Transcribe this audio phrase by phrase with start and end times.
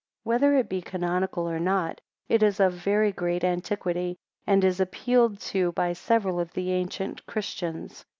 [0.23, 5.39] Whether it be canonical or not, it is of very great antiquity, and is appealed
[5.53, 8.03] to by several of the ancient Christians.